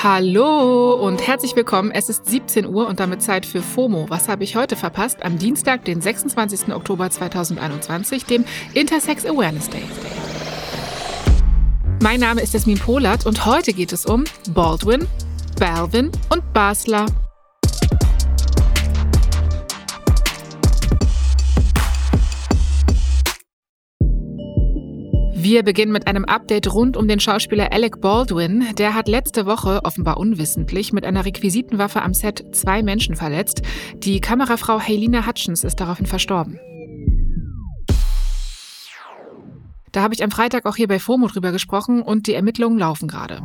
Hallo 0.00 0.94
und 0.94 1.26
herzlich 1.26 1.56
willkommen. 1.56 1.90
Es 1.90 2.08
ist 2.08 2.24
17 2.26 2.66
Uhr 2.66 2.86
und 2.86 3.00
damit 3.00 3.20
Zeit 3.20 3.44
für 3.44 3.60
FOMO. 3.60 4.06
Was 4.08 4.28
habe 4.28 4.44
ich 4.44 4.54
heute 4.54 4.76
verpasst? 4.76 5.24
Am 5.24 5.38
Dienstag, 5.38 5.84
den 5.84 6.00
26. 6.00 6.72
Oktober 6.72 7.10
2021, 7.10 8.24
dem 8.24 8.44
Intersex 8.74 9.26
Awareness 9.26 9.68
Day. 9.70 9.82
Mein 12.00 12.20
Name 12.20 12.40
ist 12.40 12.54
Jasmin 12.54 12.78
Polat 12.78 13.26
und 13.26 13.44
heute 13.44 13.72
geht 13.72 13.92
es 13.92 14.06
um 14.06 14.22
Baldwin, 14.50 15.08
Balvin 15.58 16.12
und 16.30 16.52
Basler. 16.52 17.06
Wir 25.40 25.62
beginnen 25.62 25.92
mit 25.92 26.08
einem 26.08 26.24
Update 26.24 26.74
rund 26.74 26.96
um 26.96 27.06
den 27.06 27.20
Schauspieler 27.20 27.72
Alec 27.72 28.00
Baldwin. 28.00 28.74
Der 28.76 28.94
hat 28.94 29.06
letzte 29.06 29.46
Woche, 29.46 29.84
offenbar 29.84 30.16
unwissentlich, 30.16 30.92
mit 30.92 31.04
einer 31.04 31.24
Requisitenwaffe 31.24 32.02
am 32.02 32.12
Set 32.12 32.44
zwei 32.56 32.82
Menschen 32.82 33.14
verletzt. 33.14 33.62
Die 33.94 34.20
Kamerafrau 34.20 34.80
Helena 34.80 35.28
Hutchins 35.28 35.62
ist 35.62 35.76
daraufhin 35.76 36.06
verstorben. 36.06 36.58
Da 39.92 40.02
habe 40.02 40.12
ich 40.12 40.24
am 40.24 40.32
Freitag 40.32 40.66
auch 40.66 40.74
hier 40.74 40.88
bei 40.88 40.98
FOMO 40.98 41.28
drüber 41.28 41.52
gesprochen 41.52 42.02
und 42.02 42.26
die 42.26 42.34
Ermittlungen 42.34 42.80
laufen 42.80 43.06
gerade. 43.06 43.40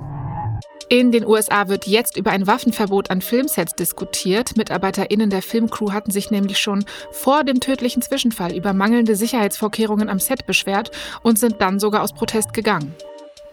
In 0.93 1.11
den 1.11 1.25
USA 1.25 1.69
wird 1.69 1.87
jetzt 1.87 2.17
über 2.17 2.29
ein 2.29 2.45
Waffenverbot 2.45 3.09
an 3.09 3.21
Filmsets 3.21 3.73
diskutiert. 3.73 4.55
MitarbeiterInnen 4.55 5.31
der 5.31 5.41
Filmcrew 5.41 5.91
hatten 5.91 6.11
sich 6.11 6.29
nämlich 6.29 6.59
schon 6.59 6.85
vor 7.09 7.43
dem 7.43 7.59
tödlichen 7.59 8.03
Zwischenfall 8.03 8.55
über 8.55 8.73
mangelnde 8.73 9.15
Sicherheitsvorkehrungen 9.15 10.07
am 10.07 10.19
Set 10.19 10.45
beschwert 10.45 10.91
und 11.23 11.39
sind 11.39 11.59
dann 11.61 11.79
sogar 11.79 12.03
aus 12.03 12.13
Protest 12.13 12.53
gegangen. 12.53 12.93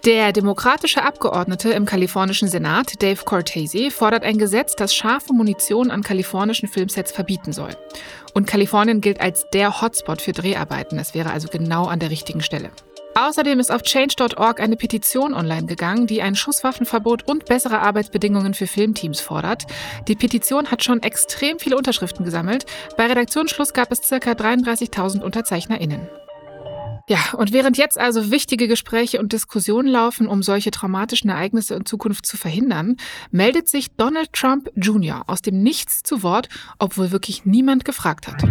Der 0.04 0.34
demokratische 0.34 1.02
Abgeordnete 1.02 1.70
im 1.70 1.86
kalifornischen 1.86 2.48
Senat, 2.48 3.02
Dave 3.02 3.24
Cortese, 3.24 3.90
fordert 3.90 4.22
ein 4.22 4.36
Gesetz, 4.36 4.76
das 4.76 4.94
scharfe 4.94 5.32
Munition 5.32 5.90
an 5.90 6.02
kalifornischen 6.02 6.68
Filmsets 6.68 7.10
verbieten 7.10 7.54
soll. 7.54 7.70
Und 8.34 8.48
Kalifornien 8.48 9.00
gilt 9.00 9.18
als 9.18 9.46
der 9.54 9.80
Hotspot 9.80 10.20
für 10.20 10.32
Dreharbeiten. 10.32 10.98
Es 10.98 11.14
wäre 11.14 11.30
also 11.30 11.48
genau 11.48 11.86
an 11.86 12.00
der 12.00 12.10
richtigen 12.10 12.42
Stelle. 12.42 12.70
Außerdem 13.20 13.60
ist 13.60 13.70
auf 13.70 13.82
change.org 13.82 14.60
eine 14.60 14.76
Petition 14.76 15.34
online 15.34 15.66
gegangen, 15.66 16.06
die 16.06 16.22
ein 16.22 16.34
Schusswaffenverbot 16.34 17.28
und 17.28 17.44
bessere 17.44 17.80
Arbeitsbedingungen 17.80 18.54
für 18.54 18.66
Filmteams 18.66 19.20
fordert. 19.20 19.66
Die 20.08 20.16
Petition 20.16 20.70
hat 20.70 20.82
schon 20.82 21.02
extrem 21.02 21.58
viele 21.58 21.76
Unterschriften 21.76 22.24
gesammelt. 22.24 22.64
Bei 22.96 23.06
Redaktionsschluss 23.06 23.74
gab 23.74 23.92
es 23.92 24.00
ca. 24.00 24.16
33.000 24.16 25.20
UnterzeichnerInnen. 25.20 26.08
Ja, 27.10 27.18
und 27.36 27.52
während 27.52 27.76
jetzt 27.76 27.98
also 27.98 28.30
wichtige 28.30 28.68
Gespräche 28.68 29.20
und 29.20 29.34
Diskussionen 29.34 29.88
laufen, 29.88 30.26
um 30.26 30.42
solche 30.42 30.70
traumatischen 30.70 31.28
Ereignisse 31.28 31.74
in 31.74 31.84
Zukunft 31.84 32.24
zu 32.24 32.38
verhindern, 32.38 32.96
meldet 33.30 33.68
sich 33.68 33.90
Donald 33.96 34.32
Trump 34.32 34.70
Jr. 34.76 35.24
aus 35.26 35.42
dem 35.42 35.62
Nichts 35.62 36.02
zu 36.04 36.22
Wort, 36.22 36.48
obwohl 36.78 37.10
wirklich 37.10 37.44
niemand 37.44 37.84
gefragt 37.84 38.28
hat. 38.28 38.42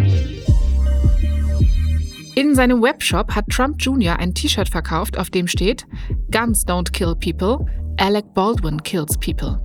In 2.40 2.56
seinem 2.56 2.82
Webshop 2.82 3.36
hat 3.36 3.50
Trump 3.50 3.82
Jr. 3.82 4.18
ein 4.18 4.34
T-Shirt 4.34 4.70
verkauft, 4.70 5.18
auf 5.18 5.30
dem 5.30 5.46
steht 5.46 5.86
Guns 6.32 6.66
don't 6.66 6.90
kill 6.94 7.14
people, 7.14 7.66
Alec 7.98 8.34
Baldwin 8.34 8.82
kills 8.82 9.18
people. 9.18 9.60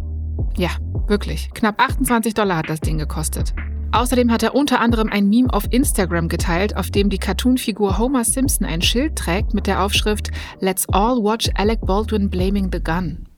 Ja, 0.57 0.71
wirklich. 1.07 1.49
Knapp 1.55 1.81
28 1.81 2.35
Dollar 2.35 2.57
hat 2.57 2.69
das 2.69 2.81
Ding 2.81 2.99
gekostet. 2.99 3.55
Außerdem 3.93 4.33
hat 4.33 4.43
er 4.43 4.57
unter 4.57 4.81
anderem 4.81 5.09
ein 5.09 5.29
Meme 5.29 5.53
auf 5.53 5.73
Instagram 5.73 6.29
geteilt, 6.29 6.77
auf 6.77 6.91
dem 6.91 7.11
die 7.11 7.19
Cartoonfigur 7.19 7.97
Homer 7.97 8.25
Simpson 8.25 8.67
ein 8.67 8.83
Schild 8.83 9.15
trägt 9.15 9.55
mit 9.55 9.69
der 9.69 9.81
Aufschrift 9.81 10.33
Let's 10.59 10.89
all 10.89 11.19
watch 11.23 11.49
Alec 11.55 11.81
Baldwin 11.83 12.29
blaming 12.29 12.71
the 12.73 12.83
gun. 12.83 13.29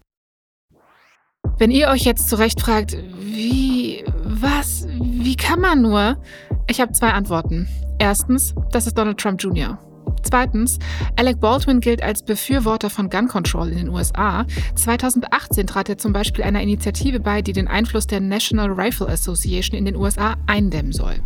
Wenn 1.59 1.71
ihr 1.71 1.89
euch 1.89 2.07
jetzt 2.07 2.31
zurecht 2.31 2.63
fragt, 2.63 2.97
wie, 3.21 4.03
was, 4.23 4.89
wie 4.99 5.37
kann 5.37 5.61
man 5.61 5.83
nur? 5.83 6.23
Ich 6.69 6.81
habe 6.81 6.93
zwei 6.93 7.11
Antworten. 7.11 7.69
Erstens, 7.99 8.55
das 8.73 8.87
ist 8.87 8.99
Donald 8.99 9.19
Trump 9.19 9.43
Jr. 9.43 9.79
Zweitens, 10.23 10.79
Alec 11.17 11.41
Baldwin 11.41 11.81
gilt 11.81 12.03
als 12.03 12.25
Befürworter 12.25 12.91
von 12.91 13.11
Gun 13.11 13.29
Control 13.29 13.69
in 13.69 13.79
den 13.79 13.89
USA. 13.89 14.45
2018 14.75 15.67
trat 15.67 15.89
er 15.89 15.99
zum 15.99 16.13
Beispiel 16.13 16.45
einer 16.45 16.61
Initiative 16.61 17.21
bei, 17.21 17.43
die 17.43 17.53
den 17.53 17.69
Einfluss 17.69 18.07
der 18.07 18.21
National 18.21 18.73
Rifle 18.73 19.09
Association 19.09 19.79
in 19.79 19.85
den 19.85 19.97
USA 19.97 20.37
eindämmen 20.47 20.93
soll. 20.93 21.23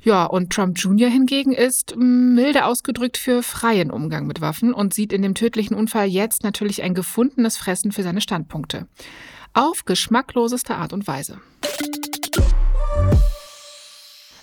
Ja, 0.00 0.24
und 0.24 0.50
Trump 0.50 0.78
Jr. 0.78 1.10
hingegen 1.10 1.52
ist 1.52 1.96
mm, 1.96 2.34
milde 2.34 2.64
ausgedrückt 2.64 3.16
für 3.16 3.42
freien 3.42 3.90
Umgang 3.90 4.26
mit 4.26 4.40
Waffen 4.40 4.72
und 4.72 4.94
sieht 4.94 5.12
in 5.12 5.22
dem 5.22 5.34
tödlichen 5.34 5.74
Unfall 5.74 6.06
jetzt 6.06 6.44
natürlich 6.44 6.82
ein 6.82 6.94
gefundenes 6.94 7.56
Fressen 7.56 7.90
für 7.92 8.02
seine 8.02 8.20
Standpunkte. 8.20 8.86
Auf 9.52 9.84
geschmackloseste 9.84 10.76
Art 10.76 10.92
und 10.92 11.08
Weise. 11.08 11.40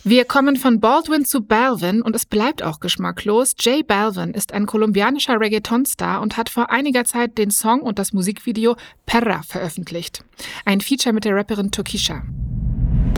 Wir 0.08 0.24
kommen 0.24 0.56
von 0.56 0.80
Baldwin 0.80 1.26
zu 1.26 1.42
Balvin 1.42 2.04
und 2.04 2.16
es 2.16 2.28
bleibt 2.28 2.62
auch 2.62 2.80
geschmacklos. 2.80 3.56
Jay 3.60 3.82
Balvin 3.82 4.36
ist 4.36 4.54
ein 4.54 4.68
kolumbianischer 4.68 5.40
Reggaeton-Star 5.40 6.22
und 6.22 6.38
hat 6.38 6.50
vor 6.50 6.70
einiger 6.70 7.06
Zeit 7.06 7.40
den 7.40 7.50
Song 7.50 7.82
und 7.82 7.98
das 7.98 8.14
Musikvideo 8.14 8.76
Perra 9.08 9.42
veröffentlicht. 9.42 10.24
Ein 10.64 10.82
Feature 10.82 11.12
mit 11.12 11.26
der 11.26 11.36
Rapperin 11.36 11.72
Tokisha. 11.72 12.22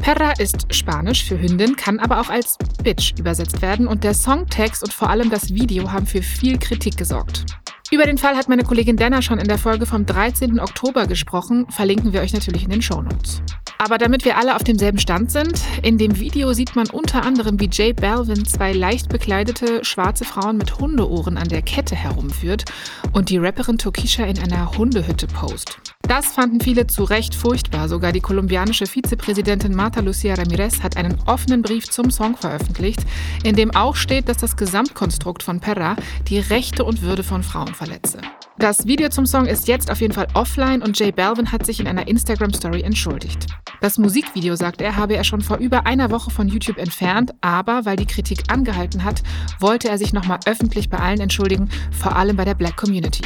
Perra 0.01 0.31
ist 0.39 0.73
Spanisch 0.73 1.25
für 1.25 1.37
Hündin, 1.37 1.75
kann 1.75 1.99
aber 1.99 2.21
auch 2.21 2.29
als 2.29 2.57
Bitch 2.81 3.19
übersetzt 3.19 3.61
werden 3.61 3.85
und 3.85 4.05
der 4.05 4.13
Songtext 4.13 4.81
und 4.81 4.93
vor 4.93 5.09
allem 5.09 5.29
das 5.29 5.53
Video 5.53 5.91
haben 5.91 6.05
für 6.05 6.21
viel 6.21 6.57
Kritik 6.57 6.95
gesorgt. 6.95 7.43
Über 7.91 8.05
den 8.05 8.17
Fall 8.17 8.37
hat 8.37 8.47
meine 8.47 8.63
Kollegin 8.63 8.95
Dana 8.95 9.21
schon 9.21 9.39
in 9.39 9.49
der 9.49 9.57
Folge 9.57 9.85
vom 9.85 10.05
13. 10.05 10.61
Oktober 10.61 11.05
gesprochen, 11.05 11.69
verlinken 11.69 12.13
wir 12.13 12.21
euch 12.21 12.31
natürlich 12.31 12.63
in 12.63 12.69
den 12.69 12.81
Shownotes. 12.81 13.41
Aber 13.79 13.97
damit 13.97 14.25
wir 14.25 14.37
alle 14.37 14.55
auf 14.55 14.63
demselben 14.63 14.97
Stand 14.97 15.31
sind, 15.31 15.61
in 15.83 15.97
dem 15.97 16.19
Video 16.19 16.53
sieht 16.53 16.75
man 16.75 16.89
unter 16.89 17.23
anderem, 17.23 17.59
wie 17.59 17.69
Jay 17.71 17.93
Balvin 17.93 18.43
zwei 18.45 18.73
leicht 18.73 19.09
bekleidete 19.09 19.85
schwarze 19.85 20.25
Frauen 20.25 20.57
mit 20.57 20.79
Hundeohren 20.79 21.37
an 21.37 21.47
der 21.47 21.61
Kette 21.61 21.95
herumführt 21.95 22.65
und 23.13 23.29
die 23.29 23.37
Rapperin 23.37 23.77
Tokisha 23.77 24.23
in 24.25 24.39
einer 24.39 24.77
Hundehütte 24.77 25.27
post. 25.27 25.77
Das 26.07 26.27
fanden 26.27 26.61
viele 26.61 26.87
zu 26.87 27.03
Recht 27.03 27.35
furchtbar. 27.35 27.89
Sogar 27.89 28.13
die 28.13 28.21
kolumbianische 28.21 28.85
Vizepräsidentin 28.85 29.75
Marta 29.75 29.99
Lucia 29.99 30.35
Ramirez 30.35 30.81
hat 30.81 30.95
einen 30.95 31.17
offenen 31.25 31.61
Brief 31.61 31.89
zum 31.89 32.11
Song 32.11 32.37
veröffentlicht, 32.37 33.01
in 33.43 33.57
dem 33.57 33.75
auch 33.75 33.97
steht, 33.97 34.29
dass 34.29 34.37
das 34.37 34.55
Gesamtkonstrukt 34.55 35.43
von 35.43 35.59
Perra 35.59 35.97
die 36.29 36.39
Rechte 36.39 36.85
und 36.85 37.01
Würde 37.01 37.23
von 37.23 37.43
Frauen 37.43 37.75
verletze. 37.75 38.19
Das 38.57 38.87
Video 38.87 39.09
zum 39.09 39.25
Song 39.25 39.47
ist 39.47 39.67
jetzt 39.67 39.91
auf 39.91 39.99
jeden 39.99 40.13
Fall 40.13 40.27
offline 40.33 40.81
und 40.81 40.97
Jay 40.97 41.11
Balvin 41.11 41.51
hat 41.51 41.65
sich 41.65 41.81
in 41.81 41.87
einer 41.87 42.07
Instagram-Story 42.07 42.83
entschuldigt. 42.83 43.45
Das 43.81 43.97
Musikvideo, 43.97 44.55
sagt 44.55 44.79
er, 44.79 44.95
habe 44.95 45.17
er 45.17 45.25
schon 45.25 45.41
vor 45.41 45.57
über 45.57 45.85
einer 45.85 46.09
Woche 46.09 46.31
von 46.31 46.47
YouTube 46.47 46.77
entfernt, 46.77 47.33
aber 47.41 47.83
weil 47.83 47.97
die 47.97 48.07
Kritik 48.07 48.43
angehalten 48.47 49.03
hat, 49.03 49.23
wollte 49.59 49.89
er 49.89 49.97
sich 49.97 50.13
nochmal 50.13 50.39
öffentlich 50.45 50.89
bei 50.89 50.99
allen 50.99 51.19
entschuldigen, 51.19 51.69
vor 51.91 52.15
allem 52.15 52.37
bei 52.37 52.45
der 52.45 52.55
Black 52.55 52.77
Community. 52.77 53.23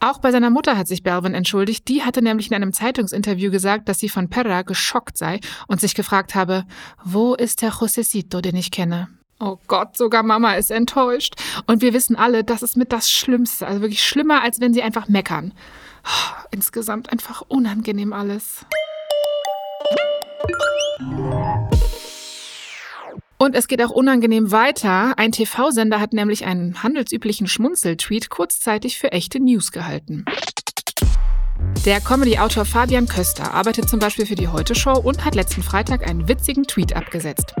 Auch 0.00 0.18
bei 0.18 0.30
seiner 0.30 0.50
Mutter 0.50 0.78
hat 0.78 0.86
sich 0.86 1.02
Balvin 1.02 1.34
entschuldigt. 1.34 1.88
Die 1.88 2.02
hatte 2.02 2.22
nämlich 2.22 2.48
in 2.48 2.54
einem 2.54 2.72
Zeitungsinterview 2.72 3.50
gesagt, 3.50 3.88
dass 3.88 3.98
sie 3.98 4.08
von 4.08 4.28
Perra 4.28 4.62
geschockt 4.62 5.18
sei 5.18 5.40
und 5.66 5.80
sich 5.80 5.94
gefragt 5.94 6.34
habe, 6.34 6.64
wo 7.04 7.34
ist 7.34 7.62
der 7.62 7.70
Josecito, 7.70 8.40
den 8.40 8.54
ich 8.54 8.70
kenne? 8.70 9.08
Oh 9.40 9.58
Gott, 9.66 9.96
sogar 9.96 10.22
Mama 10.22 10.54
ist 10.54 10.70
enttäuscht. 10.70 11.34
Und 11.66 11.82
wir 11.82 11.94
wissen 11.94 12.16
alle, 12.16 12.44
das 12.44 12.62
ist 12.62 12.76
mit 12.76 12.92
das 12.92 13.10
Schlimmste. 13.10 13.66
Also 13.66 13.80
wirklich 13.80 14.04
schlimmer, 14.04 14.42
als 14.42 14.60
wenn 14.60 14.74
sie 14.74 14.82
einfach 14.82 15.08
meckern. 15.08 15.52
Oh, 16.04 16.46
insgesamt 16.50 17.10
einfach 17.10 17.42
unangenehm 17.48 18.12
alles. 18.12 18.64
Und 23.40 23.54
es 23.54 23.68
geht 23.68 23.80
auch 23.82 23.90
unangenehm 23.90 24.50
weiter. 24.50 25.16
Ein 25.16 25.30
TV-Sender 25.30 26.00
hat 26.00 26.12
nämlich 26.12 26.44
einen 26.44 26.82
handelsüblichen 26.82 27.46
Schmunzeltweet 27.46 28.30
kurzzeitig 28.30 28.98
für 28.98 29.12
echte 29.12 29.38
News 29.38 29.70
gehalten. 29.70 30.24
Der 31.84 32.00
Comedy-Autor 32.00 32.64
Fabian 32.64 33.06
Köster 33.06 33.54
arbeitet 33.54 33.88
zum 33.88 34.00
Beispiel 34.00 34.26
für 34.26 34.34
die 34.34 34.48
Heute-Show 34.48 34.98
und 34.98 35.24
hat 35.24 35.36
letzten 35.36 35.62
Freitag 35.62 36.08
einen 36.08 36.28
witzigen 36.28 36.64
Tweet 36.64 36.96
abgesetzt. 36.96 37.54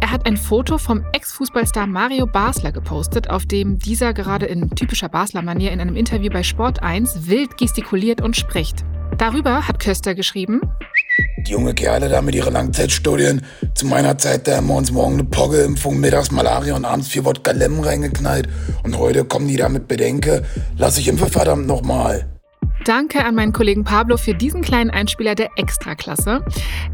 Er 0.00 0.12
hat 0.12 0.24
ein 0.24 0.36
Foto 0.36 0.78
vom 0.78 1.04
Ex-Fußballstar 1.12 1.88
Mario 1.88 2.26
Basler 2.26 2.70
gepostet, 2.70 3.28
auf 3.28 3.44
dem 3.44 3.80
dieser 3.80 4.14
gerade 4.14 4.46
in 4.46 4.70
typischer 4.70 5.08
Basler-Manier 5.08 5.72
in 5.72 5.80
einem 5.80 5.96
Interview 5.96 6.30
bei 6.30 6.44
Sport 6.44 6.80
1 6.82 7.26
wild 7.26 7.58
gestikuliert 7.58 8.20
und 8.20 8.36
spricht. 8.36 8.84
Darüber 9.18 9.66
hat 9.66 9.80
Köster 9.80 10.14
geschrieben, 10.14 10.60
die 11.46 11.52
junge 11.52 11.74
Kerle 11.74 12.08
da 12.08 12.22
mit 12.22 12.34
ihren 12.34 12.52
Langzeitstudien. 12.52 13.42
Zu 13.74 13.86
meiner 13.86 14.18
Zeit, 14.18 14.48
da 14.48 14.56
haben 14.56 14.66
wir 14.66 14.76
uns 14.76 14.90
morgen 14.90 15.14
eine 15.14 15.24
Poggelimpfung, 15.24 16.00
mittags 16.00 16.30
Malaria 16.30 16.74
und 16.74 16.84
abends 16.84 17.08
vier 17.08 17.24
Wodka 17.24 17.52
Lemon 17.52 17.84
reingeknallt. 17.84 18.48
Und 18.82 18.98
heute 18.98 19.24
kommen 19.24 19.48
die 19.48 19.56
da 19.56 19.68
mit 19.68 19.88
Bedenke, 19.88 20.42
lass 20.76 20.98
ich 20.98 21.08
impfe 21.08 21.26
verdammt 21.26 21.66
nochmal. 21.66 22.37
Danke 22.88 23.22
an 23.22 23.34
meinen 23.34 23.52
Kollegen 23.52 23.84
Pablo 23.84 24.16
für 24.16 24.32
diesen 24.32 24.62
kleinen 24.62 24.88
Einspieler 24.88 25.34
der 25.34 25.50
Extraklasse. 25.56 26.42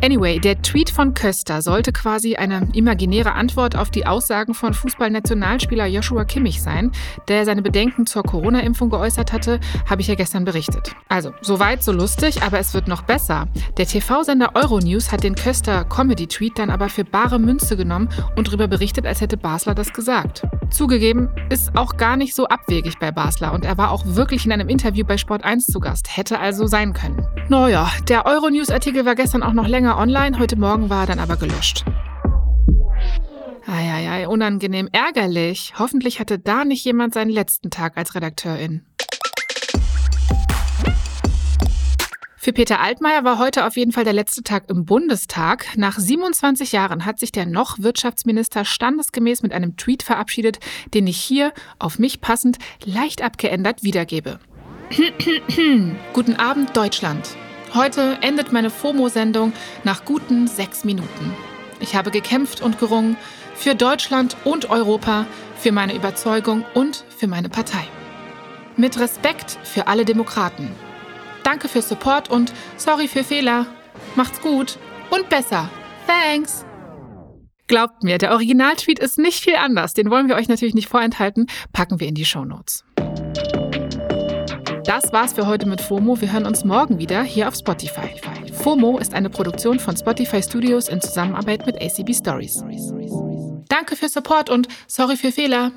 Anyway, 0.02 0.40
der 0.40 0.60
Tweet 0.60 0.90
von 0.90 1.14
Köster 1.14 1.62
sollte 1.62 1.92
quasi 1.92 2.34
eine 2.34 2.66
imaginäre 2.72 3.34
Antwort 3.34 3.76
auf 3.76 3.90
die 3.90 4.04
Aussagen 4.04 4.54
von 4.54 4.74
Fußballnationalspieler 4.74 5.86
Joshua 5.86 6.24
Kimmich 6.24 6.60
sein, 6.60 6.90
der 7.28 7.44
seine 7.44 7.62
Bedenken 7.62 8.06
zur 8.06 8.24
Corona-Impfung 8.24 8.90
geäußert 8.90 9.32
hatte, 9.32 9.60
habe 9.88 10.00
ich 10.00 10.08
ja 10.08 10.16
gestern 10.16 10.44
berichtet. 10.44 10.96
Also, 11.08 11.32
soweit 11.42 11.84
so 11.84 11.92
lustig, 11.92 12.42
aber 12.42 12.58
es 12.58 12.74
wird 12.74 12.88
noch 12.88 13.02
besser. 13.02 13.46
Der 13.76 13.86
TV-Sender 13.86 14.56
Euronews 14.56 15.12
hat 15.12 15.22
den 15.22 15.36
Köster 15.36 15.84
Comedy-Tweet 15.84 16.58
dann 16.58 16.70
aber 16.70 16.88
für 16.88 17.04
bare 17.04 17.38
Münze 17.38 17.76
genommen 17.76 18.08
und 18.34 18.48
darüber 18.48 18.66
berichtet, 18.66 19.06
als 19.06 19.20
hätte 19.20 19.36
Basler 19.36 19.76
das 19.76 19.92
gesagt. 19.92 20.42
Zugegeben, 20.70 21.28
ist 21.50 21.76
auch 21.76 21.96
gar 21.96 22.16
nicht 22.16 22.34
so 22.34 22.48
abwegig 22.48 22.98
bei 22.98 23.12
Basler 23.12 23.52
und 23.52 23.64
er 23.64 23.78
war 23.78 23.92
auch 23.92 24.02
wirklich 24.04 24.44
in 24.44 24.50
einem 24.50 24.68
Interview 24.68 25.04
bei 25.06 25.18
Sport 25.18 25.44
1 25.44 25.66
zu 25.66 25.83
Gast. 25.84 26.16
Hätte 26.16 26.40
also 26.40 26.66
sein 26.66 26.92
können. 26.94 27.24
Naja, 27.48 27.92
der 28.08 28.26
Euronews-Artikel 28.26 29.04
war 29.04 29.14
gestern 29.14 29.44
auch 29.44 29.52
noch 29.52 29.68
länger 29.68 29.96
online, 29.98 30.38
heute 30.38 30.56
Morgen 30.56 30.90
war 30.90 31.02
er 31.02 31.06
dann 31.06 31.18
aber 31.20 31.36
gelöscht. 31.36 31.84
Eieiei, 33.66 34.26
unangenehm, 34.26 34.88
ärgerlich. 34.92 35.74
Hoffentlich 35.78 36.20
hatte 36.20 36.38
da 36.38 36.64
nicht 36.64 36.84
jemand 36.84 37.14
seinen 37.14 37.30
letzten 37.30 37.70
Tag 37.70 37.96
als 37.96 38.14
Redakteurin. 38.14 38.84
Für 42.36 42.52
Peter 42.52 42.78
Altmaier 42.78 43.24
war 43.24 43.38
heute 43.38 43.66
auf 43.66 43.76
jeden 43.76 43.92
Fall 43.92 44.04
der 44.04 44.12
letzte 44.12 44.42
Tag 44.42 44.68
im 44.68 44.84
Bundestag. 44.84 45.66
Nach 45.76 45.98
27 45.98 46.72
Jahren 46.72 47.06
hat 47.06 47.18
sich 47.18 47.32
der 47.32 47.46
noch 47.46 47.78
Wirtschaftsminister 47.78 48.66
standesgemäß 48.66 49.42
mit 49.42 49.52
einem 49.52 49.78
Tweet 49.78 50.02
verabschiedet, 50.02 50.60
den 50.92 51.06
ich 51.06 51.16
hier, 51.16 51.54
auf 51.78 51.98
mich 51.98 52.20
passend, 52.20 52.58
leicht 52.84 53.22
abgeändert 53.22 53.82
wiedergebe. 53.82 54.40
Guten 56.12 56.36
Abend, 56.36 56.76
Deutschland. 56.76 57.36
Heute 57.74 58.18
endet 58.20 58.52
meine 58.52 58.70
FOMO-Sendung 58.70 59.52
nach 59.82 60.04
guten 60.04 60.46
sechs 60.46 60.84
Minuten. 60.84 61.34
Ich 61.80 61.96
habe 61.96 62.10
gekämpft 62.10 62.60
und 62.60 62.78
gerungen 62.78 63.16
für 63.54 63.74
Deutschland 63.74 64.36
und 64.44 64.70
Europa, 64.70 65.26
für 65.56 65.72
meine 65.72 65.94
Überzeugung 65.94 66.64
und 66.74 67.04
für 67.16 67.26
meine 67.26 67.48
Partei. 67.48 67.84
Mit 68.76 68.98
Respekt 68.98 69.58
für 69.64 69.86
alle 69.86 70.04
Demokraten. 70.04 70.70
Danke 71.42 71.68
für 71.68 71.82
Support 71.82 72.30
und 72.30 72.52
sorry 72.76 73.08
für 73.08 73.24
Fehler. 73.24 73.66
Macht's 74.16 74.40
gut 74.40 74.78
und 75.10 75.28
besser. 75.28 75.68
Thanks! 76.06 76.64
Glaubt 77.66 78.02
mir, 78.02 78.18
der 78.18 78.32
Originaltweet 78.32 78.98
ist 78.98 79.18
nicht 79.18 79.42
viel 79.42 79.56
anders. 79.56 79.94
Den 79.94 80.10
wollen 80.10 80.28
wir 80.28 80.36
euch 80.36 80.48
natürlich 80.48 80.74
nicht 80.74 80.88
vorenthalten. 80.88 81.46
Packen 81.72 81.98
wir 81.98 82.08
in 82.08 82.14
die 82.14 82.26
Shownotes. 82.26 82.84
Das 84.94 85.12
war's 85.12 85.32
für 85.32 85.48
heute 85.48 85.66
mit 85.66 85.80
FOMO. 85.80 86.20
Wir 86.20 86.32
hören 86.32 86.46
uns 86.46 86.64
morgen 86.64 87.00
wieder 87.00 87.24
hier 87.24 87.48
auf 87.48 87.56
Spotify. 87.56 88.14
FOMO 88.52 88.98
ist 88.98 89.12
eine 89.12 89.28
Produktion 89.28 89.80
von 89.80 89.96
Spotify 89.96 90.40
Studios 90.40 90.86
in 90.86 91.00
Zusammenarbeit 91.00 91.66
mit 91.66 91.82
ACB 91.82 92.14
Stories. 92.14 92.62
Danke 93.68 93.96
für 93.96 94.08
Support 94.08 94.50
und 94.50 94.68
sorry 94.86 95.16
für 95.16 95.32
Fehler. 95.32 95.72